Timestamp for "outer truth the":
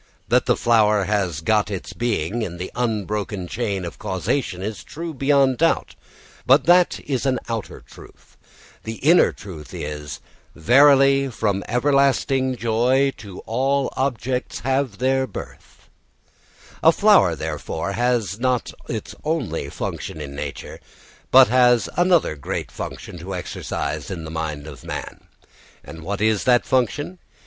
7.47-8.95